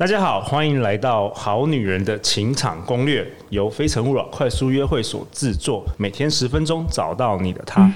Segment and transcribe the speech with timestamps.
[0.00, 7.92] 大家好，欢迎来到《好女人的情场攻略》，由非诚勿扰快速约会所制作，每天十分钟，找到你的他。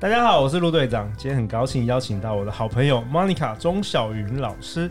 [0.00, 4.90] 大家好，我是陆队长，今天很高兴邀请到我的好朋友 Monica 钟小云老师。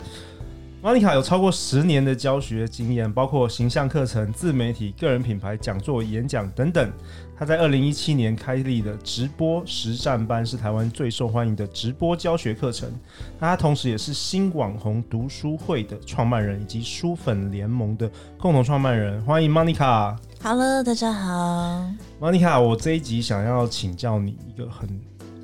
[0.82, 6.90] Monica 有超过十年的教学经验，包括形象课程、自媒体、个人品牌、讲座、演讲等等。
[7.38, 12.90] 她在二零一七年开立的直播实战班是台湾最受欢迎的直播教学课程。
[13.38, 19.24] 那她同时也是新网红读书会的创办人，以及书粉联盟的共同创办人。
[19.24, 20.16] 欢迎 Monica。
[20.42, 21.88] Hello，大家好。
[22.20, 24.88] Monica，我这一集想要请教你一个很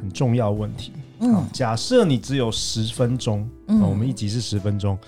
[0.01, 0.93] 很重要的问题。
[1.21, 4.99] 嗯，假设你只有十分钟，嗯，我们一集是十分钟。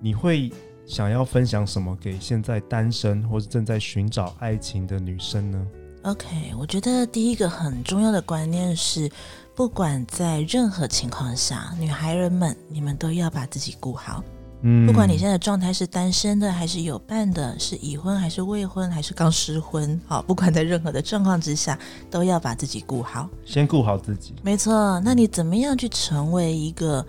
[0.00, 0.52] 你会
[0.86, 5.66] 想要分享什么给现在单身或是正在寻找爱情的女生呢
[6.02, 9.10] ？OK，我觉得第一个很重要的观念是，
[9.54, 14.22] 不管在任何情况下，女孩人们，你们都要把自己顾好。
[14.66, 21.78] 嗯，不管你现在的状态是单身的，还是有伴的，是已婚还是未婚，还是刚失婚，好，不管在任何的状况之下，
[22.10, 23.28] 都要把自己顾好。
[23.44, 24.34] 先顾好自己。
[24.42, 27.04] 没错，那你怎么样去成为一个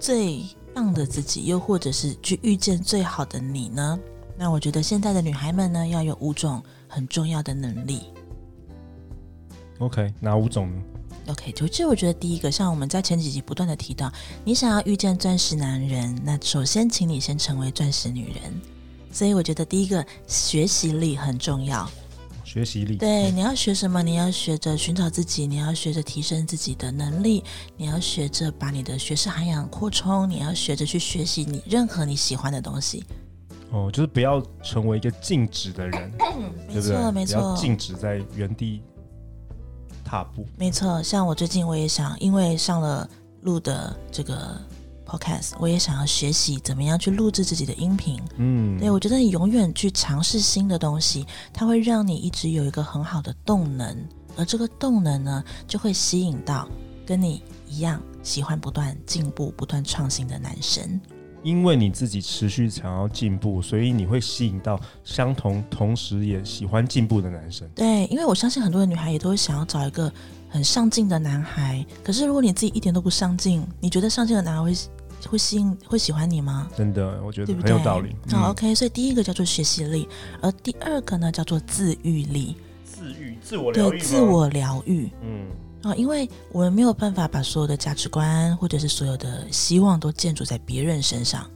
[0.00, 0.42] 最
[0.74, 3.96] 棒的自己，又或者是去遇见最好的你呢？
[4.36, 8.00] 那我觉得现在的女孩们呢，要有五种很重要的能力。
[9.78, 10.82] OK，哪五种呢
[11.28, 14.12] ？OK，就这，我觉得第一个，像我们在前几集不断的提到，
[14.44, 18.60] 你想要遇见钻石男人，那首先请你先成为钻石女人。
[19.10, 21.88] 所以我觉得第一个学习力很重要。
[22.44, 24.02] 学习力，对，你要学什么？
[24.02, 27.42] 你要学着寻找自己，你要学着提升自己的能力，
[27.76, 33.04] 你要学着把你的学识涵养扩充，你要学着去学习你任何你喜欢的东西。
[33.70, 36.12] 哦，就是不要成为一个静止的人，
[36.68, 38.82] 没错，没错，静止在原地
[40.12, 40.46] 踏步。
[40.58, 43.08] 没错，像我最近我也想，因为上了
[43.40, 44.60] 录的这个。
[45.04, 48.18] Podcast，我也想要学习怎么样去录制自己的音频。
[48.36, 53.94] 嗯，对，我觉得你永远去尝试新的东西，它会让你一直有一个很好的动能，
[54.38, 56.66] 而这个动能呢，就会吸引到
[57.04, 60.98] 跟你一样喜欢不断进步、不断创新的男生。
[61.42, 67.68] 因为你自己持续想要进步，所以你会吸引到相同、同时也喜欢进步的男生。
[67.74, 70.12] 对，因为我相信很多的女孩也都会想要找一个
[70.48, 71.84] 很上进的男孩。
[72.02, 74.74] 可是如果你自己一点都不上进，你觉得上进的男孩会？
[75.30, 76.68] 会吸引会喜欢你吗？
[76.76, 78.08] 真的，我觉得很有道理。
[78.28, 80.08] 好、嗯 oh，OK，所以第一个叫做学习力，
[80.40, 82.56] 而第二个呢叫做自愈力。
[82.84, 83.90] 自愈，自我疗愈。
[83.90, 85.08] 对，自我疗愈。
[85.22, 85.46] 嗯，
[85.82, 91.50] 啊、因为我们没有办法把所有的价值观或者是所有的希望都建筑在别人身上，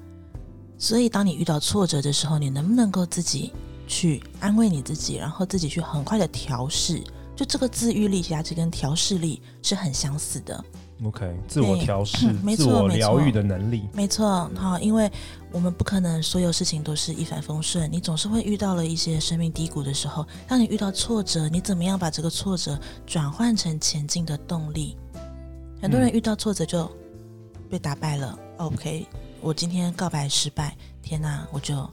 [0.78, 3.52] 所以当你遇到挫折的时候，你能不能够自己
[3.86, 7.02] 去安慰你自己，然后自己去很快的调试？
[7.36, 10.64] 就这个自愈力其实跟调试力是很相似的。
[11.04, 14.50] OK，自我调试、嗯、自我疗愈的能力，没错。
[14.54, 15.10] 好，因为
[15.52, 20.26] 我们不可能所有事情都是一帆风顺，你总是会遇到了一些生命低谷的时候。
[20.48, 24.96] 当你遇到挫折，你怎么样把这个挫折转换成前进的动力？
[25.82, 26.90] 很多人遇到挫折就
[27.68, 28.38] 被打败了。
[28.58, 29.06] 嗯、OK，
[29.42, 31.88] 我今天告白失败，天哪，我就。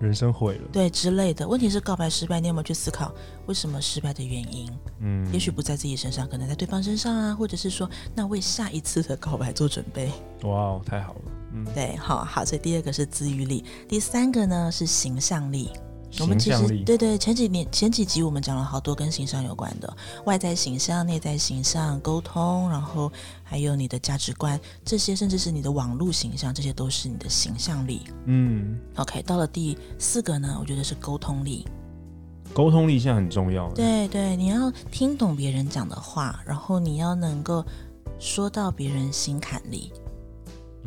[0.00, 1.46] 人生毁了，对之类的。
[1.46, 3.12] 问题是告白失败，你有没有去思考
[3.46, 4.70] 为什么失败的原因？
[5.00, 10.10] 嗯，也许不在自己身上，可能在对方身上啊，或者是说，那为下一次的告白做准备。
[10.42, 11.20] 哇，太好了，
[11.52, 12.44] 嗯，对，好好。
[12.44, 15.70] 所以第二个是自愈力，第三个呢是形象力。
[16.20, 23.12] 我们其实对对，前几年前几集我们讲了好多跟形象有关的，外在形象、内在形象、沟通，然后
[23.44, 28.02] 还有你的价值观，这些甚至是你的网络形象，这些都是你的形象力。
[28.24, 31.66] 嗯，OK，到了第四个呢，我觉得是沟通力。
[32.54, 33.70] 沟通力现在很重要。
[33.74, 37.64] 对对，你要听懂别人讲的话，然后你要能够
[38.18, 39.92] 说到别人心坎里。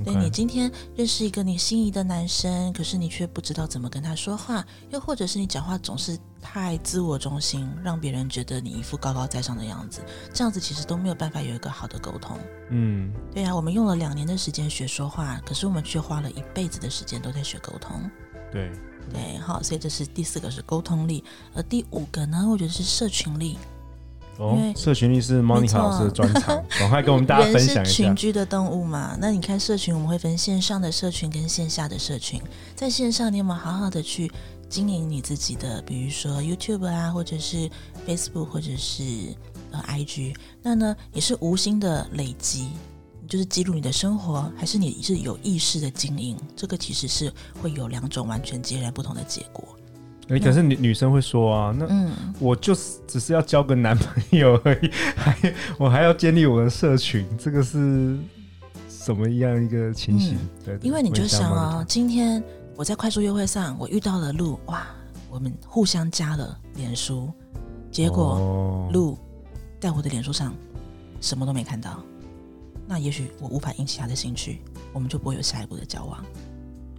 [0.04, 10.02] 对，你今天认识一个你心仪的男生，可是你却不知道怎么跟他说话，又或者是你讲话总是太自我中心，让别人觉得你一副高高在上的样子，
[10.34, 12.38] 这样子其实都没有办法有一个好的沟通。
[12.70, 18.10] 嗯，对呀，我们用了两年的时间学说话，可是我们却花了一辈子的时间都在学沟通。
[18.52, 18.72] 对，
[19.14, 21.24] 对，好，所以这是第四个是沟通力，
[21.54, 23.58] 而第五个呢，我觉得是社群力。
[24.42, 27.82] 哦，社群力是 Monica 老师的专长， 赶快跟我们大家分享一下。
[27.82, 32.42] 人是群居的动物嘛，那你看社群，我们会分线上的社群跟线下的社群。
[32.76, 34.32] 在线上，你有没有好好的去
[34.68, 37.70] 经营你自己的，比如说 YouTube 啊，或者是
[38.08, 39.04] Facebook，或者是
[39.70, 40.36] 呃 IG？
[40.64, 42.70] 那呢，你是无心的累积，
[43.28, 46.36] 就是记录你的生活，还是你是有意识的经营？
[46.56, 49.64] 这个其实是会有两种完全截然不同的结果。
[50.40, 58.18] 可是女女生会说啊，那我就是只是要交个男朋友而已， 还我还要建立我的社群，这个是
[58.88, 60.36] 什么样一个情形？
[60.36, 62.42] 嗯、对，因为你就想啊，今天
[62.76, 64.86] 我在快速约会上，我遇到了路，哇，
[65.30, 67.30] 我们互相加了脸书，
[67.92, 69.18] 结果路
[69.80, 70.54] 在我的脸书上
[71.20, 72.02] 什么都没看到，
[72.88, 74.62] 那也许我无法引起他的兴趣，
[74.94, 76.24] 我们就不会有下一步的交往。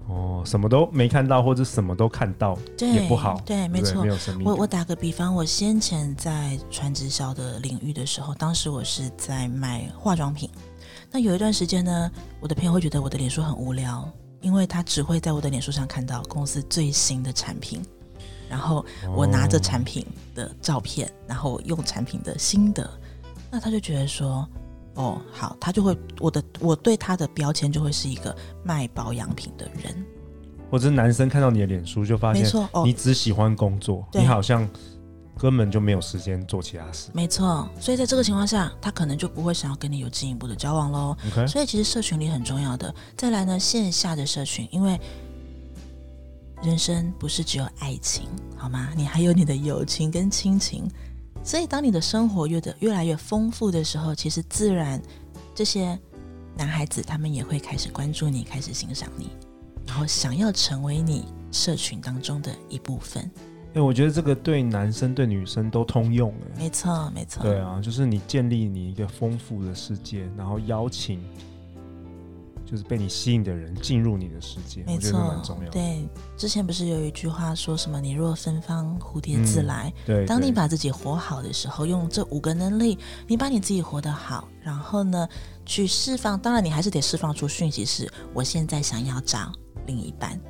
[0.08, 3.40] 哦，什么都没看到，或者什么都看到，也不好。
[3.46, 4.02] 对，没错。
[4.02, 4.46] 没有生命。
[4.46, 10.50] 我我打个比方，我先前在传直销的领域的时候，当时我是在卖化妆品。
[11.10, 12.10] 那有一段时间呢，
[12.40, 14.06] 我的朋友会觉得我的脸书很无聊，
[14.40, 17.81] 因为他只会在我的脸书上看到公司最新的产品，
[18.48, 18.84] 然后
[19.14, 22.88] 我拿着产品的照片，哦、然后用产品的心得，
[23.50, 24.48] 那他就觉得说。
[24.94, 30.05] 哦，好，他就会我的我对他的标签就会是一个卖保养品的人，
[30.71, 34.69] 或者是男生看到你的脸书就发现，没错，哦，你只喜欢工作，对你好像
[35.39, 37.11] 根本就没有时间做其他事。
[37.15, 41.17] 没错，所以在这个情况下，他可能就不会想要跟你有进一步的交往喽。
[41.49, 42.94] 所以其实社群里很重要的。
[43.17, 45.00] 再来呢，线下的社群，因为
[46.62, 48.91] 人生不是只有爱情，好吗？
[48.94, 50.87] 你还有你的友情跟亲情。
[51.44, 55.03] 所以，当你的生活越的越来越丰富的时候，其实自然
[55.55, 55.99] 这些
[56.56, 59.31] 男孩子他们也会开始关注你，开始欣赏你，
[59.87, 63.29] 然后想要成为你社群当中的一部分。
[63.75, 66.33] 哎，我觉得这个对男生对女生都通用。
[66.56, 67.43] 没错，没错。
[67.43, 71.21] 对啊，就是你建立你一个丰富的世界，然后邀请。
[72.72, 75.70] 就是被你吸引的人进入你的世界，没错，我觉得蛮重要。
[75.70, 76.08] 对，
[76.38, 80.16] 之前不是有一句话说什么“你若芬芳，蝴蝶自来”嗯。
[80.24, 82.98] 对，当你把自己活好的时候，用这五个能力，
[83.28, 85.28] 你把你自己活得好，然后呢，
[85.66, 86.40] 去释放。
[86.40, 89.52] 当然，你还是得释放出讯息是，是我现在想要找
[89.86, 90.40] 另一半。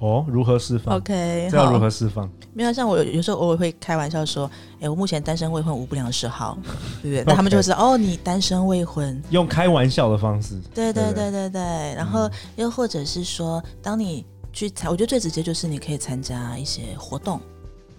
[0.00, 2.28] 哦，如何释放？OK，这要如何释放？
[2.52, 4.50] 没有，像我有有时候偶尔会开玩笑说
[4.80, 6.58] ：“哎，我目前单身未婚，无不良嗜好，
[7.02, 10.58] 对不对？” 那他们就会说：“哦，你单身未婚。”用开玩笑的方式。
[10.74, 11.60] 对对对对对。
[11.94, 17.38] 然后又或者是说，当你去参，我觉得最直接就是你可以参加一些活动，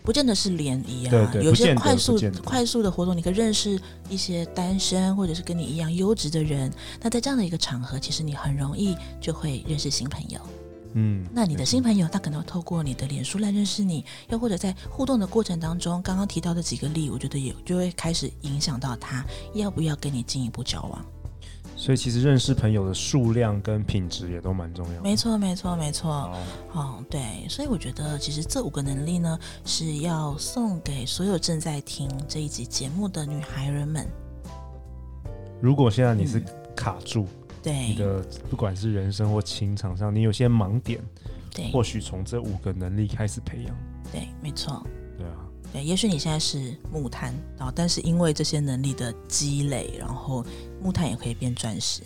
[0.03, 6.69] 不见得是联谊啊，对对有些快速快速的活动，你可以认识一些单身或者是跟你一样优质的人。
[6.99, 10.39] 那在这样的一个场合，其实你很容易就会认识新朋友。
[10.93, 21.05] 嗯，那你的新朋友他可能会透过你的脸书来认识你，又或者在互动的过程当中，刚刚提到的几个例，我觉得也就会开始影响到他要不要跟你进一步交往。
[21.77, 25.01] 所以其实认识朋友的数量跟品质也都蛮重要的。
[25.01, 26.11] 没错，没错，没错。
[26.11, 26.37] 哦，
[26.73, 34.05] 哦，对，所以我觉得其实这五个能力呢，是要送给所有正在听这一集节目的女孩人们。
[35.61, 36.43] 如果现在你是
[36.75, 37.23] 卡住。
[37.23, 40.99] 嗯对你的不管是人生或情场上，你有些盲点，
[41.53, 43.75] 对，或许从这五个能力开始培养。
[44.11, 44.83] 对，没错。
[45.17, 45.35] 对啊，
[45.71, 50.43] 对，也许你现在是木炭，然后但是因为这些能力的积累，然后
[50.81, 52.01] 木炭也可以变钻石。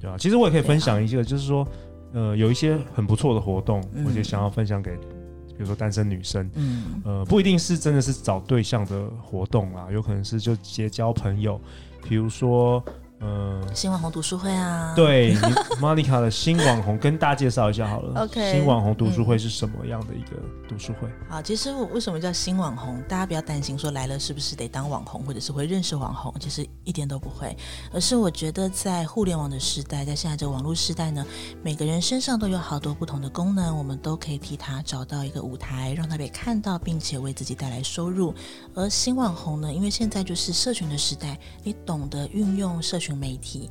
[0.00, 1.64] 对啊，其实我也可以分享一个，就是说，
[2.12, 11.60] 呃，有一些很不错的活动，嗯、我就想要分享给，比如说单身女生，嗯，呃，不一定是真的是找对象的活动啊，有可能是就结交朋友，
[12.08, 12.84] 比如说。
[13.24, 15.36] 嗯，新网红读书会啊，对
[15.80, 18.22] ，Monica 的新网红跟大家介绍一下好了。
[18.26, 20.30] OK，新网红读书会是什么样的一个
[20.68, 21.08] 读书会？
[21.28, 23.00] 好，其实我为什么叫新网红？
[23.08, 27.56] 大家不要担心说来了是不是得当网红，或者是会认识网红，其实一点都不会。
[27.92, 31.24] 而是我觉得在互联网的时代，在现在这个网络时代呢，
[31.62, 38.34] 每个人身上都有好多不同的功能，我们都可以替他找到一个舞台，让他被看到，并且为自己带来收入。
[38.74, 43.11] 而新网红呢，因为现在就是社群的时代，你懂得运用社群。
[43.14, 43.68] 媒体，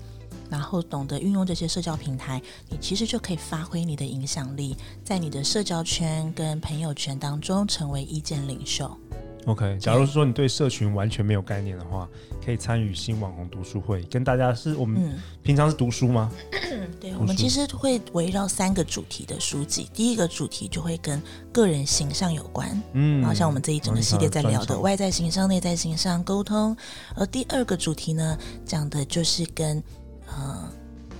[0.49, 8.97] 然后懂得运用这些社交平台，你其实就可以发挥你的影响力，在你的社交圈跟朋友圈当中成为意见领袖。
[9.45, 12.07] OK，假如说你对社群完全没有概念的话，
[12.45, 16.31] 可以参与新网红读书会，跟大家是我们平常是读书吗？
[16.71, 21.21] 嗯、对，我们其实会围绕三个主题的书籍，第一个主题就会跟
[21.51, 26.77] 个人形象有关，嗯，好像我们这一整个系列在聊的外在形象、内在形象沟通，
[27.15, 29.83] 而第二个主题呢，讲的就是跟
[30.27, 30.71] 呃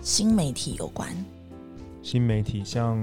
[0.04, 1.10] 新媒体有关。
[2.03, 2.98] 新媒体像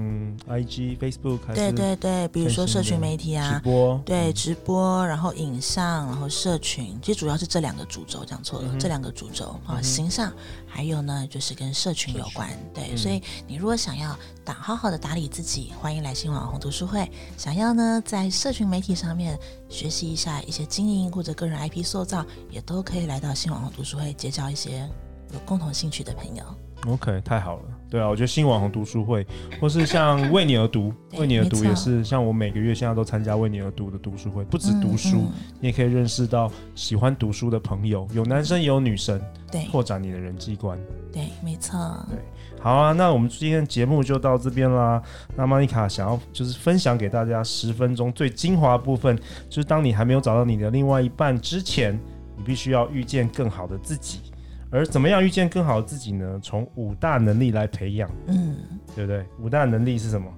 [0.47, 10.31] IG、Facebook，对对对，比如说社群媒体啊，直播，对直播，然后影像，然后社群，其实主要是这两个主轴，讲错了，嗯、这两个主轴啊，形象，
[10.67, 14.13] 还有呢就是跟社群有关，对，嗯、所以你如果想要
[14.43, 17.09] 打好好的打理自己，欢迎来新网红读书会。
[17.37, 19.39] 想要呢在社群媒体上面
[19.69, 24.89] 学习一下一些经营或者个人 IP 塑造，也都可以来到新网红读书会，结交一些
[25.31, 26.43] 有共同兴趣的朋友。
[26.85, 27.78] OK，太好了。
[27.89, 29.25] 对啊，我觉得新网红读书会，
[29.59, 39.19] 或是像为你而读，为你而读也是像我每个月现在都参加为你而读的读书会，不止读书，嗯嗯、你也可以认识到喜欢读书的朋友，有男生也有女生，
[39.51, 40.79] 对，拓展你的人际观。
[41.11, 41.79] 对，没错。
[42.07, 42.19] 对，
[42.61, 45.01] 好啊，那我们今天的节目就到这边啦。
[45.35, 49.17] 那莫妮卡想要就是分享给大家十分钟最精华的部分，
[49.49, 51.99] 就是当你还没有找到你的另外一半之前，
[52.37, 54.19] 你必须要遇见更好的自己。
[54.71, 56.39] 而怎么样遇见更好的自己呢？
[56.43, 58.55] 从五大能力来培养，嗯，
[58.95, 59.25] 对不对？
[59.39, 60.31] 五大能力是什么？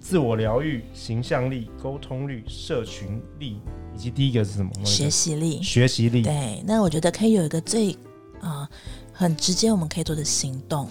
[0.00, 3.60] 自我疗愈、形象力、沟通力、社群力，
[3.94, 4.70] 以及第一个是什么？
[4.84, 5.62] 学习力。
[5.62, 6.22] 学习力。
[6.22, 7.92] 对，那我觉得可以有一个最
[8.40, 8.68] 啊、呃、
[9.12, 10.86] 很直接我们可以做的行动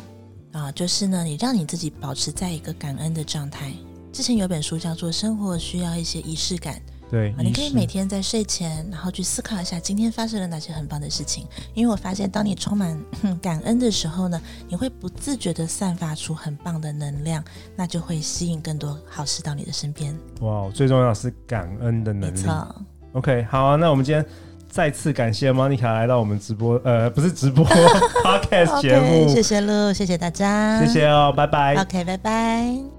[0.52, 3.72] 啊、呃，就是呢，你让你自己保持在一个感恩的状态。
[4.12, 6.76] 之前有本书叫做《生活需要一些仪式感》。
[7.10, 11.46] 对，你可以每天在睡前，然后去思考一下今天发生了哪些很棒的事情。
[11.74, 13.00] 因为我发现，当你充满
[13.42, 17.44] 感恩的时候呢，你会不自觉的散发出很棒的能量，
[17.76, 20.18] 那就会吸引更多好事到你的身边。
[20.42, 22.38] 哇，最重要是感恩的能力。
[22.38, 22.76] 没错。
[23.14, 24.26] OK，好啊，那我们今天
[24.68, 27.66] 再次感谢莫妮卡来到我们直播，呃，不是直播，
[28.26, 29.28] Podcast 节目。
[29.28, 31.76] Okay, 谢谢露，谢谢大家，谢谢哦，拜拜。
[31.76, 32.95] OK，拜拜。